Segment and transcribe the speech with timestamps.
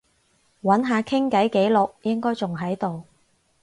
[0.63, 3.03] 揾下傾偈記錄，應該仲喺度